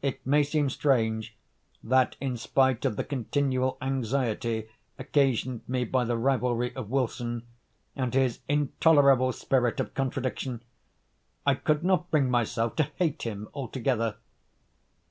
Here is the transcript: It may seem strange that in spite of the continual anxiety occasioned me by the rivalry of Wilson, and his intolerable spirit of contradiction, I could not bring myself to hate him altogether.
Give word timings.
It 0.00 0.24
may 0.26 0.42
seem 0.42 0.70
strange 0.70 1.36
that 1.84 2.16
in 2.18 2.38
spite 2.38 2.86
of 2.86 2.96
the 2.96 3.04
continual 3.04 3.76
anxiety 3.82 4.70
occasioned 4.98 5.60
me 5.68 5.84
by 5.84 6.06
the 6.06 6.16
rivalry 6.16 6.74
of 6.74 6.88
Wilson, 6.88 7.42
and 7.94 8.14
his 8.14 8.40
intolerable 8.48 9.32
spirit 9.32 9.78
of 9.78 9.92
contradiction, 9.92 10.62
I 11.44 11.56
could 11.56 11.84
not 11.84 12.10
bring 12.10 12.30
myself 12.30 12.74
to 12.76 12.90
hate 12.96 13.24
him 13.24 13.50
altogether. 13.52 14.16